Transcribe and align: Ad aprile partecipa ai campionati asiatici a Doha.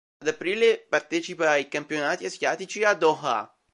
Ad 0.19 0.27
aprile 0.27 0.83
partecipa 0.89 1.51
ai 1.51 1.67
campionati 1.67 2.25
asiatici 2.25 2.83
a 2.83 2.95
Doha. 2.95 3.55